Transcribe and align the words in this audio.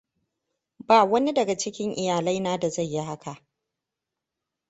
Ba 0.79 1.03
wani 1.03 1.33
daga 1.33 1.57
cikin 1.57 1.93
iyalaina 1.93 2.57
da 2.59 2.69
zai 2.69 2.85
yi 2.93 2.99
haka. 2.99 3.45